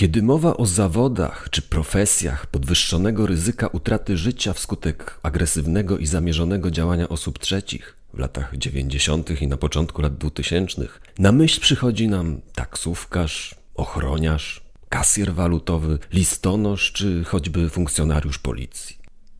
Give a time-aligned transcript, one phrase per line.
[0.00, 7.08] Kiedy mowa o zawodach czy profesjach podwyższonego ryzyka utraty życia wskutek agresywnego i zamierzonego działania
[7.08, 9.42] osób trzecich w latach 90.
[9.42, 17.24] i na początku lat 2000, na myśl przychodzi nam taksówkarz, ochroniarz, kasjer walutowy, listonosz czy
[17.24, 18.96] choćby funkcjonariusz policji.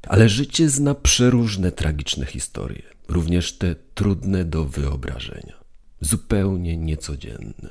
[0.08, 5.54] Ale życie zna przeróżne tragiczne historie, również te trudne do wyobrażenia,
[6.00, 7.70] zupełnie niecodzienne.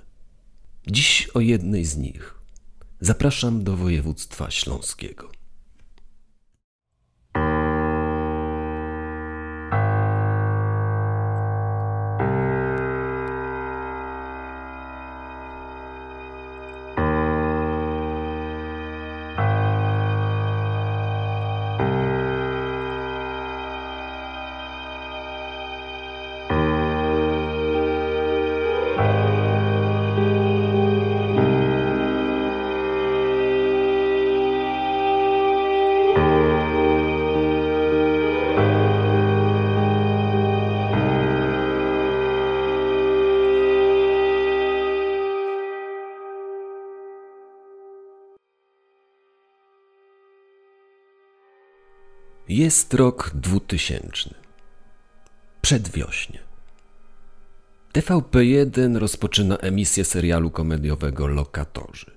[0.88, 2.39] Dziś o jednej z nich
[3.02, 5.39] zapraszam do województwa śląskiego.
[52.59, 54.29] Jest rok 2000.
[55.61, 56.39] Przedwiośnie.
[57.93, 62.11] TVP1 rozpoczyna emisję serialu komediowego Lokatorzy.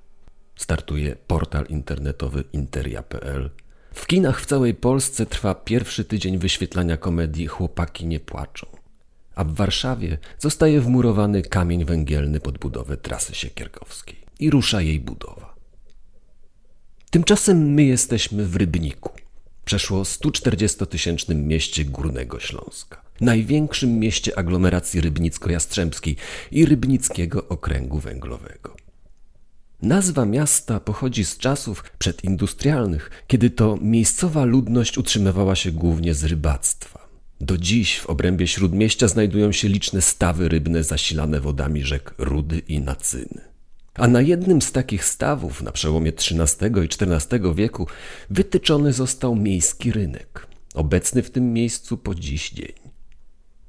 [0.56, 3.50] Startuje portal internetowy interia.pl.
[3.94, 8.66] W kinach w całej Polsce trwa pierwszy tydzień wyświetlania komedii Chłopaki nie płaczą.
[9.34, 15.54] A w Warszawie zostaje wmurowany kamień węgielny pod budowę trasy siekierkowskiej i rusza jej budowa.
[17.10, 19.22] Tymczasem my jesteśmy w Rybniku
[19.64, 26.16] przeszło 140-tysięcznym mieście Górnego Śląska, największym mieście aglomeracji rybnicko-jastrzębskiej
[26.50, 28.76] i rybnickiego okręgu węglowego.
[29.82, 37.08] Nazwa miasta pochodzi z czasów przedindustrialnych, kiedy to miejscowa ludność utrzymywała się głównie z rybactwa.
[37.40, 42.80] Do dziś w obrębie śródmieścia znajdują się liczne stawy rybne zasilane wodami rzek Rudy i
[42.80, 43.51] Nacyny.
[43.94, 47.86] A na jednym z takich stawów na przełomie XIII i XIV wieku
[48.30, 52.72] wytyczony został miejski rynek, obecny w tym miejscu po dziś dzień.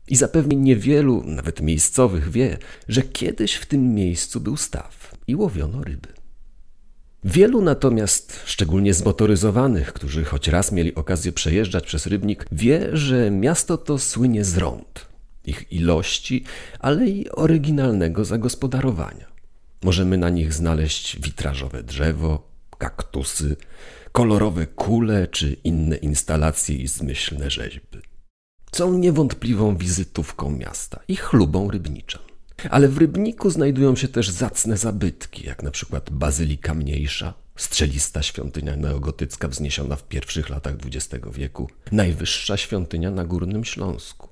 [0.08, 2.58] I zapewne niewielu, nawet miejscowych, wie,
[2.88, 6.10] że kiedyś w tym miejscu był staw i łowiono ryby.
[7.24, 13.78] Wielu natomiast, szczególnie zmotoryzowanych, którzy choć raz mieli okazję przejeżdżać przez rybnik, wie, że miasto
[13.78, 15.08] to słynie z rąd,
[15.46, 16.44] ich ilości,
[16.80, 19.33] ale i oryginalnego zagospodarowania.
[19.84, 23.56] Możemy na nich znaleźć witrażowe drzewo, kaktusy,
[24.12, 27.98] kolorowe kule czy inne instalacje i zmyślne rzeźby.
[28.76, 32.20] Są niewątpliwą wizytówką miasta i chlubą rybniczą.
[32.70, 38.76] Ale w Rybniku znajdują się też zacne zabytki, jak na przykład Bazylika Mniejsza, strzelista świątynia
[38.76, 44.30] neogotycka wzniesiona w pierwszych latach XX wieku, najwyższa świątynia na Górnym Śląsku.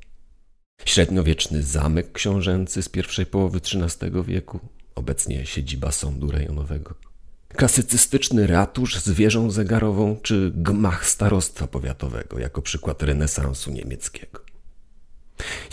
[0.85, 4.59] Średniowieczny zamek książęcy z pierwszej połowy XIII wieku,
[4.96, 6.96] obecnie siedziba sądu rejonowego.
[7.56, 14.41] Klasycystyczny ratusz z wieżą zegarową czy gmach starostwa powiatowego jako przykład renesansu niemieckiego.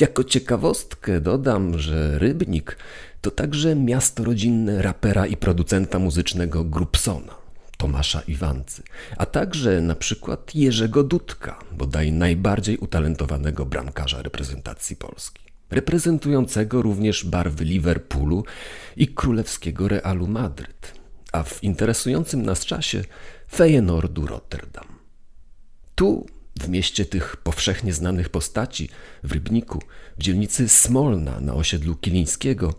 [0.00, 2.76] Jako ciekawostkę dodam, że Rybnik
[3.20, 7.34] to także miasto rodzinne rapera i producenta muzycznego Grupsona,
[7.76, 8.82] Tomasza Iwancy,
[9.16, 17.64] a także na przykład Jerzego Dudka, bodaj najbardziej utalentowanego bramkarza reprezentacji Polski reprezentującego również barwy
[17.64, 18.44] Liverpoolu
[18.96, 20.92] i królewskiego Realu Madryt,
[21.32, 23.04] a w interesującym nas czasie
[23.52, 24.86] Feyenoordu Rotterdam.
[25.94, 26.26] Tu,
[26.60, 28.88] w mieście tych powszechnie znanych postaci,
[29.22, 29.82] w Rybniku,
[30.18, 32.74] w dzielnicy Smolna na osiedlu Kilińskiego,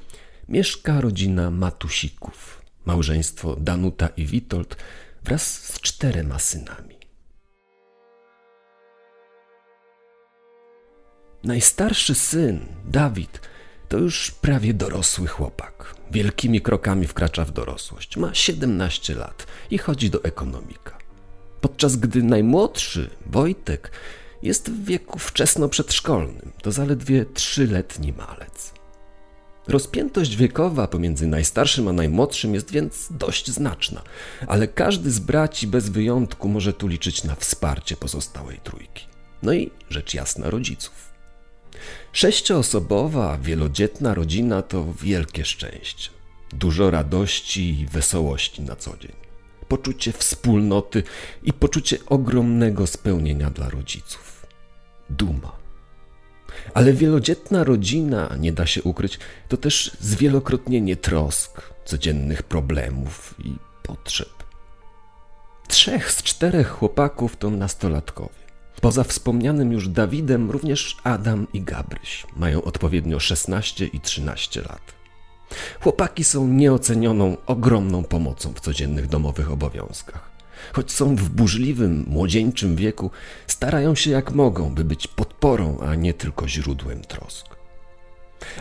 [0.50, 4.78] mieszka rodzina Matusików, małżeństwo Danuta i Witold
[5.24, 6.99] wraz z czterema synami.
[11.44, 13.42] Najstarszy syn, Dawid,
[13.90, 15.96] to już prawie dorosły chłopak.
[16.12, 18.18] Wielkimi krokami wkracza w dorosłość.
[18.18, 20.97] Ma 17 lat i chodzi do ekonomika.
[21.62, 23.91] Podczas gdy najmłodszy, Wojtek,
[24.44, 28.74] jest w wieku wczesno przedszkolnym, to zaledwie trzyletni malec.
[29.68, 34.02] Rozpiętość wiekowa pomiędzy najstarszym a najmłodszym jest więc dość znaczna,
[34.47, 39.06] ale każdy z braci bez wyjątku może tu liczyć na wsparcie pozostałej trójki.
[39.44, 41.09] No i rzecz jasna rodziców.
[42.11, 46.09] Sześcioosobowa, wielodzietna rodzina to wielkie szczęście.
[46.53, 49.16] Dużo radości i wesołości na co dzień.
[49.67, 51.03] Poczucie wspólnoty
[51.43, 54.46] i poczucie ogromnego spełnienia dla rodziców.
[55.09, 55.52] Duma.
[56.73, 64.29] Ale wielodzietna rodzina, nie da się ukryć, to też zwielokrotnienie trosk, codziennych problemów i potrzeb.
[65.67, 68.39] Trzech z czterech chłopaków to nastolatkowie.
[68.81, 74.81] Poza wspomnianym już Dawidem, również Adam i Gabryś mają odpowiednio 16 i 13 lat.
[75.81, 80.29] Chłopaki są nieocenioną, ogromną pomocą w codziennych domowych obowiązkach.
[80.73, 83.11] Choć są w burzliwym, młodzieńczym wieku,
[83.47, 87.55] starają się jak mogą, by być podporą, a nie tylko źródłem trosk.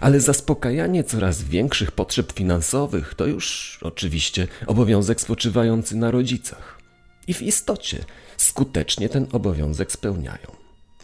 [0.01, 6.79] Ale zaspokajanie coraz większych potrzeb finansowych to już oczywiście obowiązek spoczywający na rodzicach.
[7.27, 8.05] I w istocie
[8.39, 10.57] skutecznie ten obowiązek spełniają.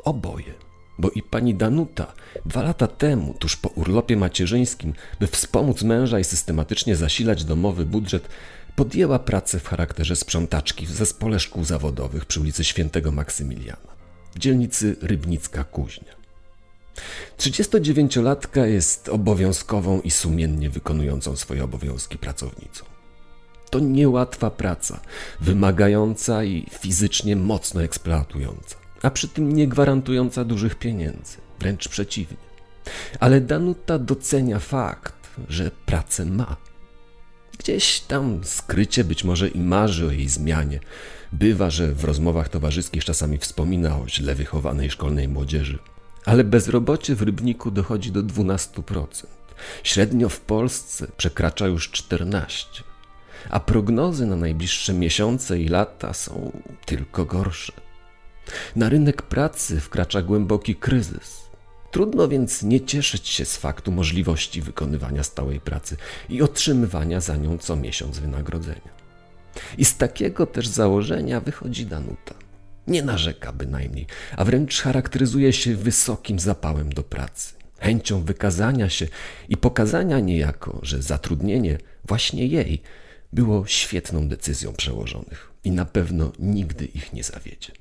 [0.05, 0.55] Oboje.
[0.99, 2.13] Bo i pani Danuta
[2.47, 8.29] dwa lata temu, tuż po urlopie macierzyńskim, by wspomóc męża i systematycznie zasilać domowy budżet,
[8.77, 13.95] podjęła pracę w charakterze sprzątaczki w zespole szkół zawodowych przy ulicy Świętego Maksymiliana,
[14.35, 16.15] w dzielnicy Rybnicka Kuźnia.
[17.39, 22.94] 39-latka jest obowiązkową i sumiennie wykonującą swoje obowiązki pracownicą.
[23.75, 25.01] To niełatwa praca,
[25.41, 32.37] wymagająca i fizycznie mocno eksploatująca, a przy tym nie gwarantująca dużych pieniędzy, wręcz przeciwnie.
[33.21, 35.15] Ale Danuta docenia fakt,
[35.49, 36.57] że pracę ma.
[37.59, 40.81] Gdzieś tam skrycie być może i marzy o jej zmianie.
[41.33, 45.79] Bywa, że w rozmowach towarzyskich czasami wspomina o źle wychowanej szkolnej młodzieży.
[46.25, 49.07] Ale bezrobocie w Rybniku dochodzi do 12%.
[49.83, 52.94] Średnio w Polsce przekracza już 14%.
[53.51, 56.53] A prognozy na najbliższe miesiące i lata są
[56.87, 57.73] tylko gorsze.
[58.77, 61.45] Na rynek pracy wkracza głęboki kryzys.
[61.91, 65.97] Trudno więc nie cieszyć się z faktu możliwości wykonywania stałej pracy
[66.29, 68.95] i otrzymywania za nią co miesiąc wynagrodzenia.
[69.79, 72.35] I z takiego też założenia wychodzi Danuta.
[72.87, 74.07] Nie narzeka bynajmniej,
[74.37, 79.07] a wręcz charakteryzuje się wysokim zapałem do pracy, chęcią wykazania się
[79.49, 82.83] i pokazania niejako, że zatrudnienie właśnie jej
[83.35, 87.73] było świetną decyzją przełożonych i na pewno nigdy ich nie zawiedzie.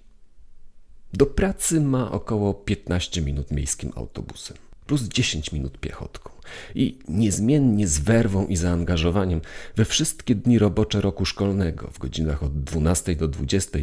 [1.14, 6.32] Do pracy ma około 15 minut miejskim autobusem, plus 10 minut piechotką.
[6.76, 9.42] I niezmiennie z werwą i zaangażowaniem
[9.76, 13.80] we wszystkie dni robocze roku szkolnego w godzinach od 12 do 20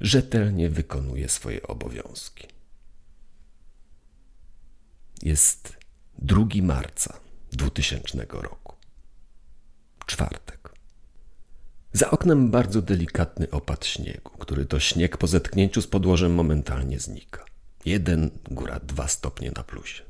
[0.00, 2.46] rzetelnie wykonuje swoje obowiązki.
[5.22, 5.76] Jest
[6.18, 7.20] 2 marca
[7.52, 8.76] 2000 roku.
[10.06, 10.71] Czwartek.
[11.92, 17.44] Za oknem bardzo delikatny opad śniegu, który to śnieg po zetknięciu z podłożem momentalnie znika.
[17.84, 20.02] Jeden, góra dwa stopnie na plusie.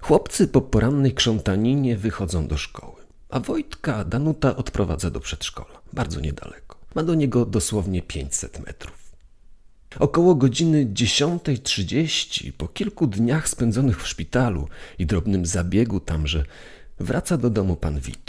[0.00, 6.78] Chłopcy po porannej krzątaninie wychodzą do szkoły, a Wojtka Danuta odprowadza do przedszkola, bardzo niedaleko.
[6.94, 9.12] Ma do niego dosłownie 500 metrów.
[9.98, 14.68] Około godziny 10.30, po kilku dniach spędzonych w szpitalu
[14.98, 16.44] i drobnym zabiegu tamże,
[17.00, 18.27] wraca do domu pan Witold.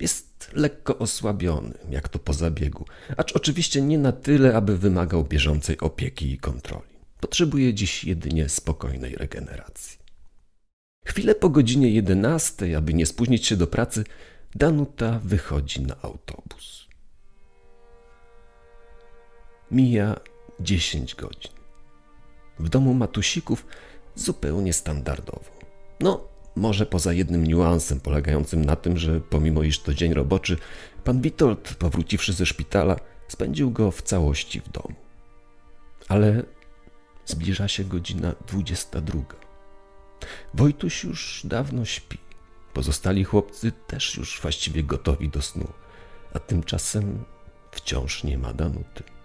[0.00, 2.84] Jest lekko osłabiony, jak to po zabiegu,
[3.16, 6.98] acz oczywiście nie na tyle, aby wymagał bieżącej opieki i kontroli.
[7.20, 9.98] Potrzebuje dziś jedynie spokojnej regeneracji.
[11.04, 14.04] Chwilę po godzinie 11, aby nie spóźnić się do pracy,
[14.54, 16.88] Danuta wychodzi na autobus.
[19.70, 20.20] Mija
[20.60, 21.52] 10 godzin.
[22.58, 23.66] W domu Matusików
[24.14, 25.50] zupełnie standardowo.
[26.00, 26.28] No,
[26.58, 30.56] może poza jednym niuansem polegającym na tym, że pomimo iż to dzień roboczy,
[31.04, 32.96] pan Witold, powróciwszy ze szpitala,
[33.28, 34.94] spędził go w całości w domu.
[36.08, 36.42] Ale
[37.26, 39.20] zbliża się godzina 22.
[40.54, 42.18] Wojtuś już dawno śpi.
[42.72, 45.68] Pozostali chłopcy też już właściwie gotowi do snu,
[46.34, 47.24] a tymczasem
[47.72, 49.17] wciąż nie ma Danuty.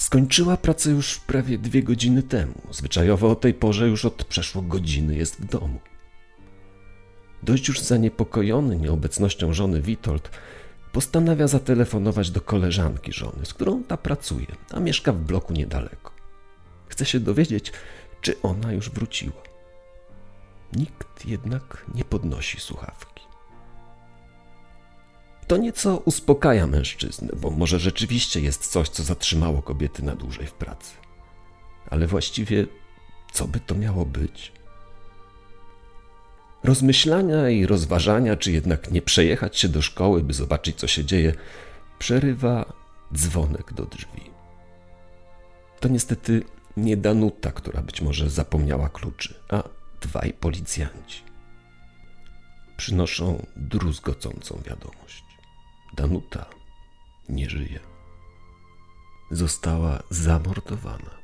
[0.00, 2.54] Skończyła pracę już prawie dwie godziny temu.
[2.70, 5.80] Zwyczajowo o tej porze już od przeszło godziny jest w domu.
[7.42, 10.30] Dość już zaniepokojony nieobecnością żony Witold,
[10.92, 16.12] postanawia zatelefonować do koleżanki żony, z którą ta pracuje, a mieszka w bloku niedaleko.
[16.88, 17.72] Chce się dowiedzieć,
[18.20, 19.42] czy ona już wróciła.
[20.72, 23.09] Nikt jednak nie podnosi słuchawki.
[25.50, 30.52] To nieco uspokaja mężczyznę, bo może rzeczywiście jest coś, co zatrzymało kobiety na dłużej w
[30.52, 30.94] pracy.
[31.90, 32.66] Ale właściwie,
[33.32, 34.52] co by to miało być?
[36.64, 41.34] Rozmyślania i rozważania, czy jednak nie przejechać się do szkoły, by zobaczyć, co się dzieje,
[41.98, 42.72] przerywa
[43.14, 44.30] dzwonek do drzwi.
[45.80, 46.42] To niestety
[46.76, 49.62] nie Danuta, która być może zapomniała kluczy, a
[50.00, 51.22] dwaj policjanci.
[52.76, 55.29] Przynoszą druzgocącą wiadomość.
[55.94, 56.46] Danuta
[57.28, 57.80] nie żyje.
[59.30, 61.20] Została zamordowana.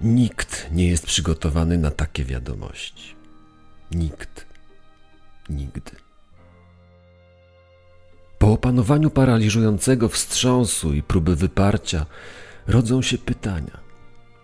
[0.00, 3.14] Nikt nie jest przygotowany na takie wiadomości.
[3.90, 4.46] Nikt.
[5.48, 5.90] Nigdy.
[8.38, 12.06] Po opanowaniu paraliżującego wstrząsu i próby wyparcia
[12.66, 13.78] rodzą się pytania: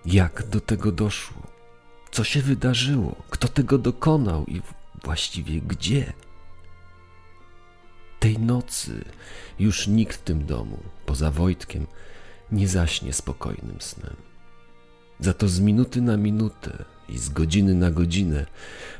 [0.06, 1.42] jak do tego doszło?
[2.10, 3.14] Co się wydarzyło?
[3.30, 4.62] Kto tego dokonał i
[5.04, 6.12] właściwie gdzie?
[8.20, 9.04] Tej nocy
[9.58, 11.86] już nikt w tym domu, poza Wojtkiem,
[12.52, 14.16] nie zaśnie spokojnym snem.
[15.20, 18.46] Za to z minuty na minutę i z godziny na godzinę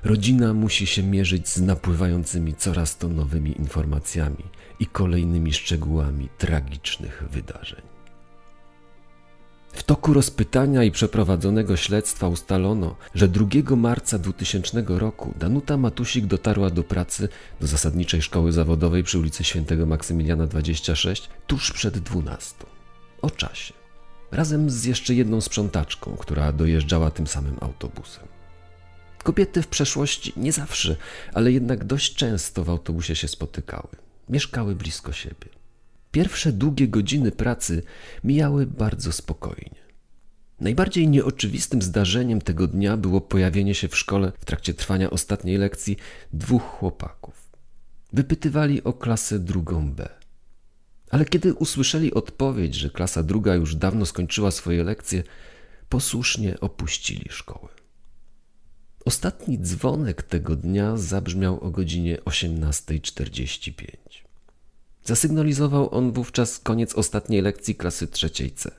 [0.04, 4.44] rodzina musi się mierzyć z napływającymi coraz to nowymi informacjami
[4.80, 7.93] i kolejnymi szczegółami tragicznych wydarzeń.
[9.74, 16.70] W toku rozpytania i przeprowadzonego śledztwa ustalono, że 2 marca 2000 roku Danuta Matusik dotarła
[16.70, 17.28] do pracy
[17.60, 22.54] do zasadniczej szkoły zawodowej przy ulicy Świętego Maksymiliana 26 tuż przed 12.
[23.22, 23.74] O czasie.
[24.32, 28.24] Razem z jeszcze jedną sprzątaczką, która dojeżdżała tym samym autobusem.
[29.22, 30.96] Kobiety w przeszłości nie zawsze,
[31.32, 33.88] ale jednak dość często w autobusie się spotykały.
[34.28, 35.63] Mieszkały blisko siebie.
[36.14, 37.83] Pierwsze długie godziny pracy
[38.25, 39.85] mijały bardzo spokojnie.
[40.61, 45.97] Najbardziej nieoczywistym zdarzeniem tego dnia było pojawienie się w szkole w trakcie trwania ostatniej lekcji
[46.33, 47.50] dwóch chłopaków.
[48.12, 50.09] Wypytywali o klasę drugą B.
[51.11, 55.23] Ale kiedy usłyszeli odpowiedź, że klasa druga już dawno skończyła swoje lekcje,
[55.88, 57.68] posłusznie opuścili szkołę.
[59.04, 64.23] Ostatni dzwonek tego dnia zabrzmiał o godzinie 18.45.
[65.04, 68.70] Zasygnalizował on wówczas koniec ostatniej lekcji klasy trzeciej C.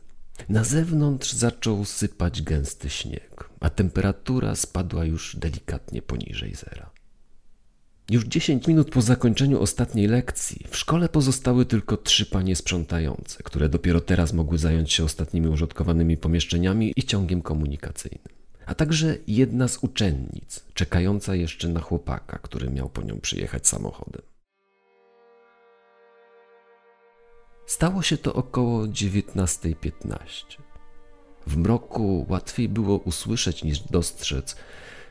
[0.49, 6.89] Na zewnątrz zaczął sypać gęsty śnieg, a temperatura spadła już delikatnie poniżej zera.
[8.09, 13.69] Już dziesięć minut po zakończeniu ostatniej lekcji w szkole pozostały tylko trzy panie sprzątające, które
[13.69, 19.77] dopiero teraz mogły zająć się ostatnimi użytkowanymi pomieszczeniami i ciągiem komunikacyjnym, a także jedna z
[19.77, 24.34] uczennic, czekająca jeszcze na chłopaka, który miał po nią przyjechać samochodem.
[27.65, 30.17] Stało się to około 19.15.
[31.47, 34.55] W mroku łatwiej było usłyszeć niż dostrzec,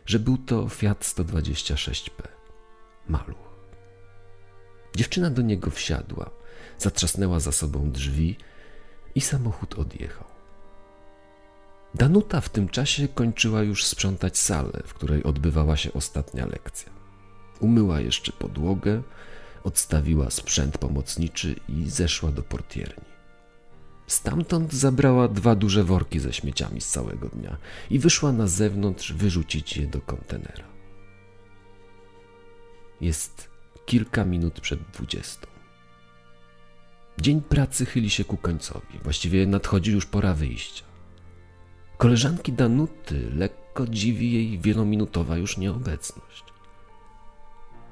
[0.07, 2.29] że był to Fiat 126P.
[3.09, 3.55] Maluch.
[4.97, 6.31] Dziewczyna do niego wsiadła,
[6.79, 8.37] zatrzasnęła za sobą drzwi
[9.15, 10.25] i samochód odjechał.
[11.95, 16.93] Danuta w tym czasie kończyła już sprzątać salę, w której odbywała się ostatnia lekcja.
[17.61, 19.03] Umyła jeszcze podłogę,
[19.65, 23.15] odstawiła sprzęt pomocniczy i zeszła do portierni.
[24.07, 27.57] Stamtąd zabrała dwa duże worki ze śmieciami z całego dnia
[27.91, 30.65] i wyszła na zewnątrz wyrzucić je do kontenera.
[33.01, 33.51] Jest
[33.87, 35.47] kilka minut przed dwudziestą.
[37.21, 40.85] Dzień pracy chyli się ku końcowi, właściwie nadchodzi już pora wyjścia.
[41.99, 46.45] Koleżanki Danuty lekko dziwi jej wielominutowa już nieobecność.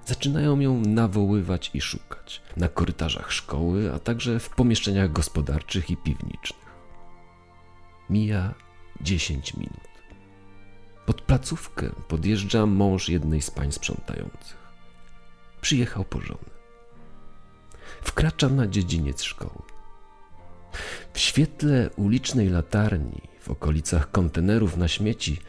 [0.06, 6.56] Zaczynają ją nawoływać i szukać na korytarzach szkoły, a także w pomieszczeniach gospodarczych i piwniczych.
[8.10, 8.54] Mija
[9.00, 9.92] 10 minut.
[11.06, 14.56] Pod placówkę podjeżdża mąż jednej z pań sprzątających.
[15.60, 16.52] Przyjechał po żonę.
[18.02, 19.62] Wkracza na dziedziniec szkoły.
[21.12, 25.40] W świetle ulicznej latarni w okolicach kontenerów na śmieci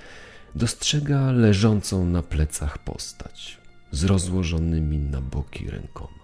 [0.55, 3.62] dostrzega leżącą na plecach postać
[3.93, 6.23] z rozłożonymi na boki rękoma.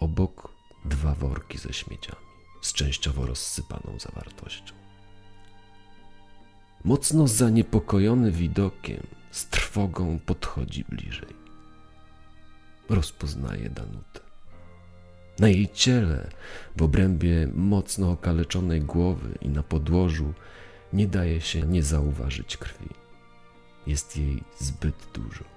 [0.00, 0.52] Obok
[0.84, 2.26] dwa worki ze śmieciami,
[2.62, 4.74] z częściowo rozsypaną zawartością.
[6.84, 11.34] Mocno zaniepokojony widokiem, z trwogą podchodzi bliżej.
[12.88, 14.20] Rozpoznaje Danutę.
[15.38, 16.30] Na jej ciele,
[16.76, 20.32] w obrębie mocno okaleczonej głowy i na podłożu,
[20.92, 22.88] nie daje się nie zauważyć krwi.
[23.86, 25.53] Jest jej zbyt dużo.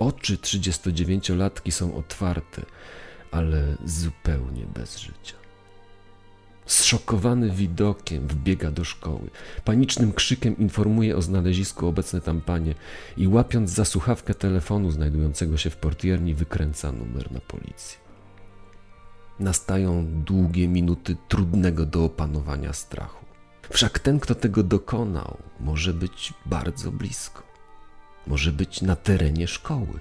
[0.00, 2.62] Oczy 39-latki są otwarte,
[3.30, 5.34] ale zupełnie bez życia.
[6.66, 9.30] Zszokowany widokiem wbiega do szkoły.
[9.64, 12.74] Panicznym krzykiem informuje o znalezisku obecne tam panie
[13.16, 17.98] i łapiąc za słuchawkę telefonu znajdującego się w portierni wykręca numer na policję.
[19.38, 23.24] Nastają długie minuty trudnego do opanowania strachu.
[23.70, 27.49] Wszak ten, kto tego dokonał, może być bardzo blisko
[28.30, 30.00] może być na terenie szkoły.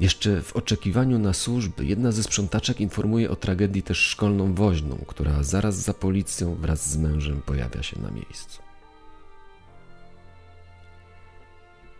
[0.00, 5.42] Jeszcze w oczekiwaniu na służby jedna ze sprzątaczek informuje o tragedii też szkolną woźną, która
[5.42, 8.62] zaraz za policją wraz z mężem pojawia się na miejscu.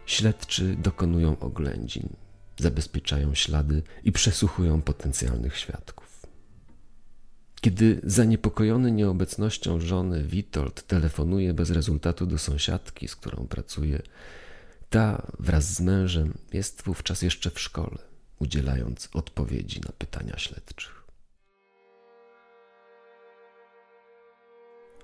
[0.06, 2.08] Śledczy dokonują oględzin,
[2.58, 6.11] zabezpieczają ślady i przesłuchują potencjalnych świadków.
[7.62, 14.02] Kiedy zaniepokojony nieobecnością żony Witold telefonuje bez rezultatu do sąsiadki, z którą pracuje,
[14.90, 17.98] ta wraz z mężem jest wówczas jeszcze w szkole,
[18.38, 21.01] udzielając odpowiedzi na pytania śledczych.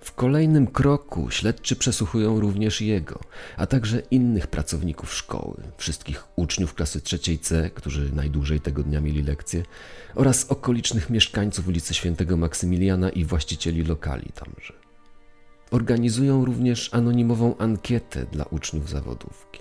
[0.00, 3.20] W kolejnym kroku śledczy przesłuchują również jego,
[3.56, 9.22] a także innych pracowników szkoły, wszystkich uczniów klasy trzeciej C, którzy najdłużej tego dnia mieli
[9.22, 9.62] lekcje,
[10.14, 14.74] oraz okolicznych mieszkańców ulicy Świętego Maksymiliana i właścicieli lokali tamże.
[15.70, 19.60] Organizują również anonimową ankietę dla uczniów zawodówki.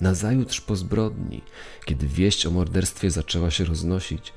[0.00, 1.42] Nazajutrz po zbrodni,
[1.84, 4.32] kiedy wieść o morderstwie zaczęła się roznosić,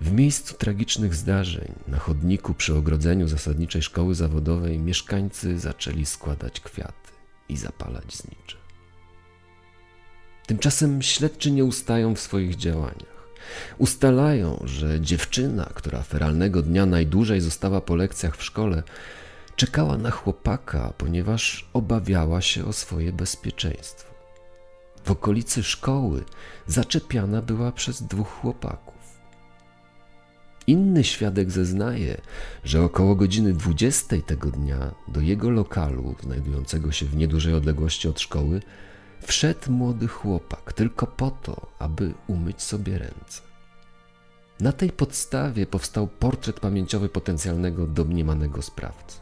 [0.00, 7.10] w miejscu tragicznych zdarzeń, na chodniku przy ogrodzeniu zasadniczej szkoły zawodowej, mieszkańcy zaczęli składać kwiaty
[7.48, 8.56] i zapalać znicze.
[10.46, 13.16] Tymczasem śledczy nie ustają w swoich działaniach.
[13.78, 18.82] Ustalają, że dziewczyna, która feralnego dnia najdłużej została po lekcjach w szkole,
[19.56, 24.14] czekała na chłopaka, ponieważ obawiała się o swoje bezpieczeństwo.
[25.04, 26.24] W okolicy szkoły
[26.66, 28.95] zaczepiana była przez dwóch chłopaków.
[30.66, 32.20] Inny świadek zeznaje,
[32.64, 38.20] że około godziny 20 tego dnia do jego lokalu, znajdującego się w niedużej odległości od
[38.20, 38.60] szkoły,
[39.20, 43.42] wszedł młody chłopak tylko po to, aby umyć sobie ręce.
[44.60, 49.18] Na tej podstawie powstał portret pamięciowy potencjalnego domniemanego sprawcy.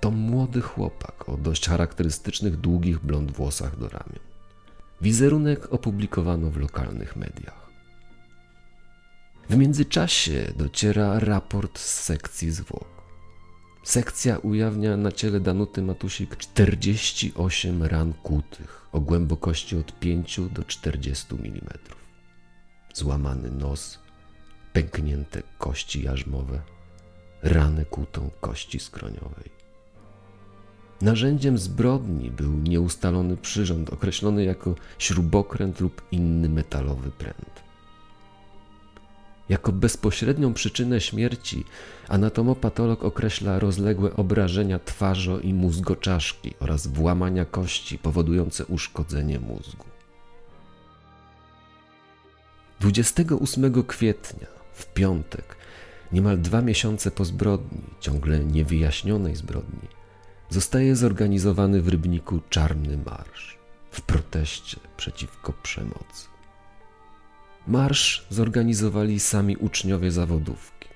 [0.00, 4.18] To młody chłopak o dość charakterystycznych długich blond włosach do ramion.
[5.00, 7.59] Wizerunek opublikowano w lokalnych mediach.
[9.50, 12.88] W międzyczasie dociera raport z sekcji zwłok.
[13.82, 21.34] Sekcja ujawnia na ciele Danuty Matusik 48 ran kłutych o głębokości od 5 do 40
[21.34, 21.78] mm.
[22.94, 23.98] Złamany nos,
[24.72, 26.60] pęknięte kości jarzmowe,
[27.42, 29.50] ranę kłutą kości skroniowej.
[31.00, 37.69] Narzędziem zbrodni był nieustalony przyrząd określony jako śrubokręt lub inny metalowy pręt.
[39.50, 41.64] Jako bezpośrednią przyczynę śmierci
[42.08, 49.84] anatomopatolog określa rozległe obrażenia twarzo i mózgoczaszki oraz włamania kości powodujące uszkodzenie mózgu.
[52.80, 55.56] 28 kwietnia, w piątek,
[56.12, 59.88] niemal dwa miesiące po zbrodni, ciągle niewyjaśnionej zbrodni,
[60.50, 63.58] zostaje zorganizowany w Rybniku Czarny Marsz
[63.90, 66.39] w proteście przeciwko przemocy.
[67.66, 70.88] Marsz zorganizowali sami uczniowie zawodówki.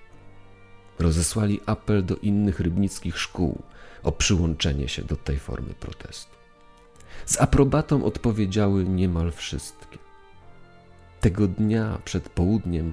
[0.99, 3.63] Rozesłali apel do innych rybnickich szkół
[4.03, 6.35] o przyłączenie się do tej formy protestu.
[7.27, 9.99] Z aprobatą odpowiedziały niemal wszystkie.
[11.21, 12.93] Tego dnia przed południem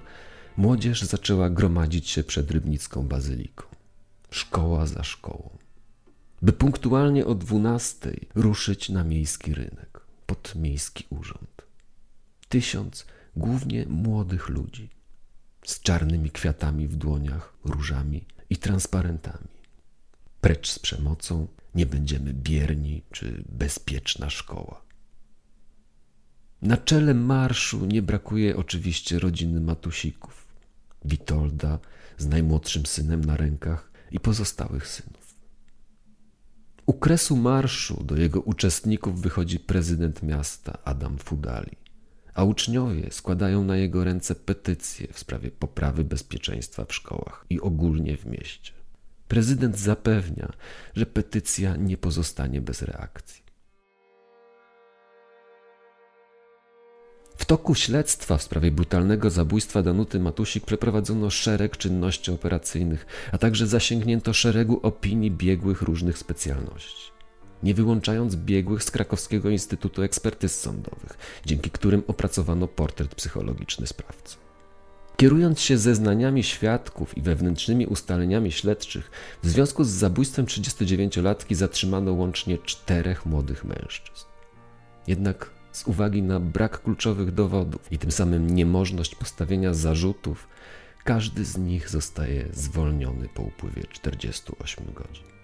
[0.58, 3.64] młodzież zaczęła gromadzić się przed rybnicką bazyliką,
[4.30, 5.58] szkoła za szkołą,
[6.42, 11.62] by punktualnie o dwunastej ruszyć na miejski rynek, pod miejski urząd.
[12.50, 14.90] Tysiąc głównie młodych ludzi
[15.66, 19.48] z czarnymi kwiatami w dłoniach, różami i transparentami.
[20.42, 24.82] Precz z przemocą, nie będziemy bierni czy bezpieczna szkoła.
[26.62, 30.48] Na czele marszu nie brakuje oczywiście rodziny Matusików,
[31.06, 31.80] Witolda
[32.18, 35.36] z najmłodszym synem na rękach i pozostałych synów.
[36.86, 41.81] U kresu marszu do jego uczestników wychodzi prezydent miasta Adam Fudali
[42.34, 48.18] a uczniowie składają na jego ręce petycje w sprawie poprawy bezpieczeństwa w szkołach i ogólnie
[48.18, 48.72] w mieście.
[49.28, 50.54] Prezydent zapewnia,
[50.96, 53.42] że petycja nie pozostanie bez reakcji.
[57.38, 63.68] W toku śledztwa w sprawie brutalnego zabójstwa Danuty Matusik przeprowadzono szereg czynności operacyjnych, a także
[63.68, 67.12] zasięgnięto szeregu opinii biegłych różnych specjalności
[67.64, 74.38] nie wyłączając biegłych z Krakowskiego Instytutu Ekspertyz Sądowych, dzięki którym opracowano portret psychologiczny sprawcy.
[75.18, 79.12] Kierując się zeznaniami świadków i wewnętrznymi ustaleniami śledczych,
[79.44, 84.26] w związku z zabójstwem 39-latki zatrzymano łącznie czterech młodych mężczyzn.
[85.08, 90.48] Jednak z uwagi na brak kluczowych dowodów i tym samym niemożność postawienia zarzutów,
[91.04, 95.41] każdy z nich zostaje zwolniony po upływie 48 godzin.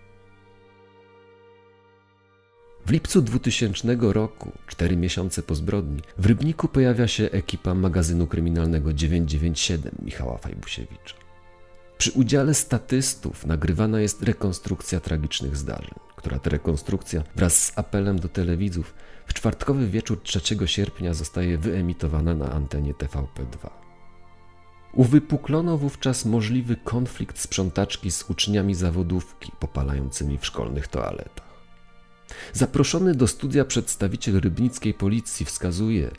[2.88, 8.94] W lipcu 2000 roku, cztery miesiące po zbrodni, w Rybniku pojawia się ekipa magazynu kryminalnego
[8.94, 11.16] 997 Michała Fajbusiewicza.
[11.98, 18.30] Przy udziale statystów nagrywana jest rekonstrukcja tragicznych zdarzeń, która to rekonstrukcja wraz z apelem do
[18.30, 18.94] telewidzów
[19.26, 23.70] w czwartkowy wieczór 3 sierpnia zostaje wyemitowana na antenie TVP2.
[24.94, 31.47] Uwypuklono wówczas możliwy konflikt sprzątaczki z uczniami zawodówki popalającymi w szkolnych toaletach.
[32.54, 36.12] Zaproszony do studia przedstawiciel rybnickiej policji wskazuje,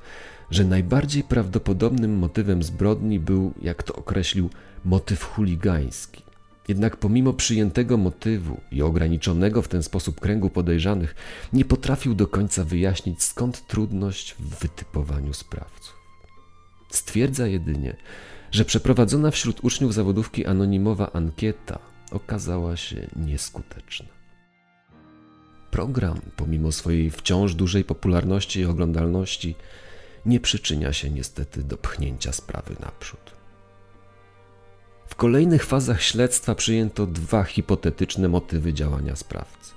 [0.51, 4.51] że najbardziej prawdopodobnym motywem zbrodni był, jak to określił,
[4.85, 6.23] motyw chuligański.
[6.69, 11.15] Jednak pomimo przyjętego motywu i ograniczonego w ten sposób kręgu podejrzanych,
[11.53, 15.97] nie potrafił do końca wyjaśnić skąd trudność w wytypowaniu sprawców.
[16.91, 17.97] Stwierdza jedynie,
[18.51, 21.79] że przeprowadzona wśród uczniów zawodówki anonimowa ankieta
[22.11, 24.18] okazała się nieskuteczna.
[25.71, 29.55] Program, pomimo swojej wciąż dużej popularności i oglądalności,
[30.27, 33.21] nie przyczynia się niestety do pchnięcia sprawy naprzód.
[35.07, 39.73] W kolejnych fazach śledztwa przyjęto dwa hipotetyczne motywy działania sprawcy.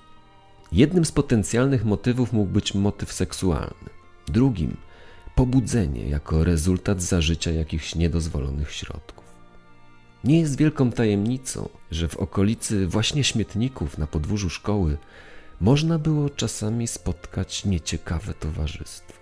[0.71, 3.89] Jednym z potencjalnych motywów mógł być motyw seksualny,
[4.27, 4.77] drugim
[5.35, 9.25] pobudzenie jako rezultat zażycia jakichś niedozwolonych środków.
[10.23, 14.97] Nie jest wielką tajemnicą, że w okolicy właśnie śmietników na podwórzu szkoły
[15.61, 19.13] można było czasami spotkać nieciekawe towarzystwo.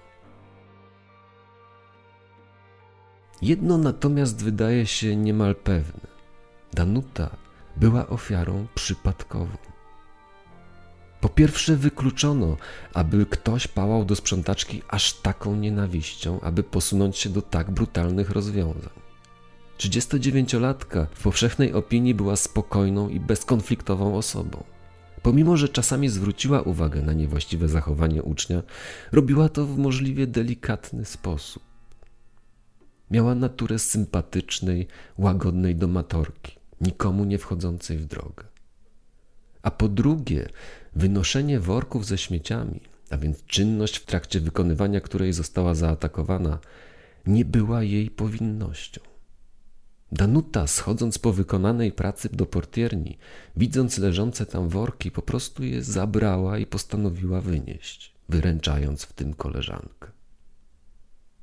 [3.41, 6.07] Jedno natomiast wydaje się niemal pewne.
[6.73, 7.29] Danuta
[7.77, 9.57] była ofiarą przypadkową.
[11.21, 12.57] Po pierwsze, wykluczono,
[12.93, 18.93] aby ktoś pałał do sprzątaczki aż taką nienawiścią, aby posunąć się do tak brutalnych rozwiązań.
[19.77, 24.63] 39-latka w powszechnej opinii była spokojną i bezkonfliktową osobą.
[25.23, 28.63] Pomimo, że czasami zwróciła uwagę na niewłaściwe zachowanie ucznia,
[29.11, 31.63] robiła to w możliwie delikatny sposób.
[33.11, 38.43] Miała naturę sympatycznej, łagodnej domatorki, nikomu nie wchodzącej w drogę.
[39.61, 40.49] A po drugie,
[40.95, 46.59] wynoszenie worków ze śmieciami, a więc czynność, w trakcie wykonywania której została zaatakowana,
[47.27, 49.08] nie była jej powinnością.
[50.11, 53.17] Danuta, schodząc po wykonanej pracy do portierni,
[53.57, 60.11] widząc leżące tam worki, po prostu je zabrała i postanowiła wynieść, wyręczając w tym koleżankę.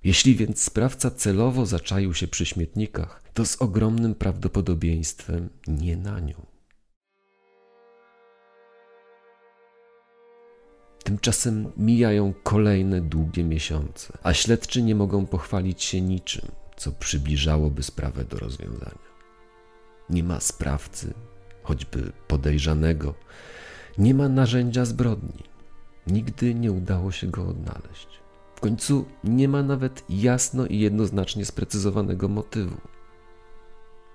[0.05, 6.47] Jeśli więc sprawca celowo zaczaił się przy śmietnikach, to z ogromnym prawdopodobieństwem nie na nią.
[11.05, 18.25] Tymczasem mijają kolejne długie miesiące, a śledczy nie mogą pochwalić się niczym, co przybliżałoby sprawę
[18.25, 19.07] do rozwiązania.
[20.11, 21.15] Nie ma sprawcy,
[21.63, 23.15] choćby podejrzanego,
[23.99, 25.43] nie ma narzędzia zbrodni.
[26.07, 28.09] Nigdy nie udało się go odnaleźć.
[28.57, 32.81] W końcu nie ma nawet jasno i jednoznacznie sprecyzowanego motywu.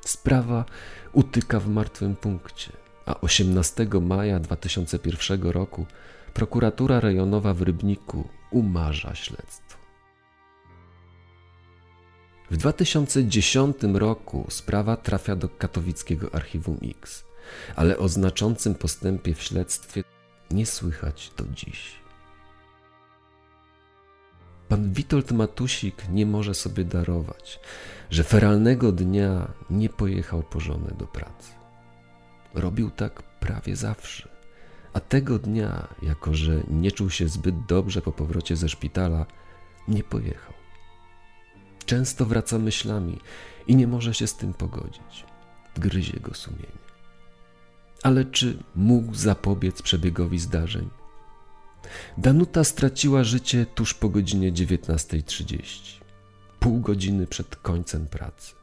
[0.06, 0.66] Sprawa
[1.14, 2.72] utyka w martwym punkcie,
[3.06, 5.86] a 18 maja 2001 roku
[6.34, 9.71] prokuratura rejonowa w Rybniku umarza śledztwo.
[12.52, 17.24] W 2010 roku sprawa trafia do katowickiego Archiwum X,
[17.76, 20.04] ale o znaczącym postępie w śledztwie
[20.52, 21.96] nie słychać do dziś.
[24.70, 27.60] Pan Witold Matusik nie może sobie darować,
[28.10, 31.52] że feralnego dnia nie pojechał po żonę do pracy.
[32.54, 34.30] Robił tak prawie zawsze,
[34.94, 39.26] a tego dnia, jako że nie czuł się zbyt dobrze po powrocie ze szpitala,
[39.88, 40.61] nie pojechał.
[41.92, 43.20] Często wraca myślami
[43.68, 45.26] i nie może się z tym pogodzić.
[45.76, 46.82] Gryzie go sumienie.
[48.04, 50.90] Ale czy mógł zapobiec przebiegowi zdarzeń?
[52.18, 56.02] Danuta straciła życie tuż po godzinie 19.30,
[56.60, 58.54] pół godziny przed końcem pracy.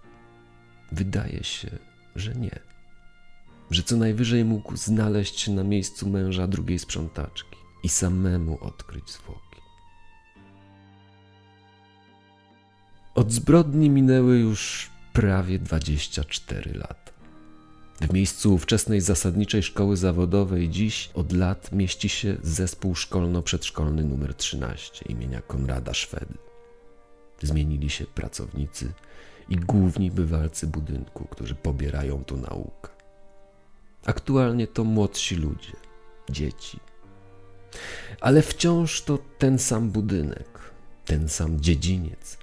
[0.93, 1.79] Wydaje się,
[2.17, 2.59] że nie.
[3.71, 9.48] Że co najwyżej mógł znaleźć się na miejscu męża drugiej sprzątaczki i samemu odkryć zwłoki.
[13.19, 17.13] Od zbrodni minęły już prawie 24 lata.
[18.01, 25.05] W miejscu ówczesnej zasadniczej szkoły zawodowej dziś od lat mieści się zespół szkolno-przedszkolny nr 13
[25.09, 26.35] imienia Konrada Szwedy.
[27.43, 28.93] Zmienili się pracownicy
[29.49, 32.91] i główni bywalcy budynku, którzy pobierają tu naukę.
[34.05, 35.77] Aktualnie to młodsi ludzie,
[36.31, 36.81] dzieci.
[38.21, 40.59] Ale wciąż to ten sam budynek,
[41.05, 42.39] ten sam dziedziniec,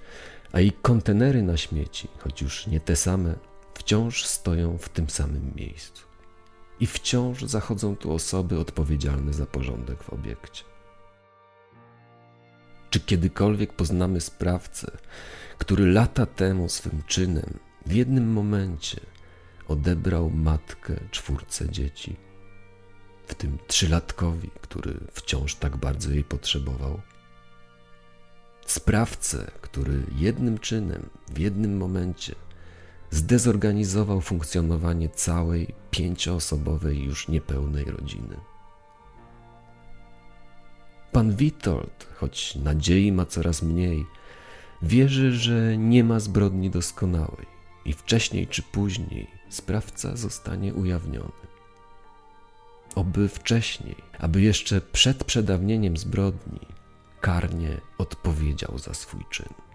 [0.52, 3.34] a i kontenery na śmieci, choć już nie te same,
[3.74, 6.06] wciąż stoją w tym samym miejscu.
[6.80, 10.64] I wciąż zachodzą tu osoby odpowiedzialne za porządek w obiekcie.
[12.90, 14.90] Czy kiedykolwiek poznamy sprawcę,
[15.58, 19.00] który lata temu swym czynem w jednym momencie
[19.68, 22.16] odebrał matkę czwórce dzieci,
[23.26, 27.00] w tym trzylatkowi, który wciąż tak bardzo jej potrzebował?
[28.66, 32.34] Sprawcę, który jednym czynem, w jednym momencie
[33.10, 38.36] zdezorganizował funkcjonowanie całej pięcioosobowej już niepełnej rodziny.
[41.12, 44.06] Pan Witold, choć nadziei ma coraz mniej,
[44.82, 47.46] wierzy, że nie ma zbrodni doskonałej
[47.84, 51.46] i wcześniej czy później sprawca zostanie ujawniony.
[52.94, 56.75] Oby wcześniej, aby jeszcze przed przedawnieniem zbrodni
[57.26, 59.65] karnie odpowiedział za swój czyn.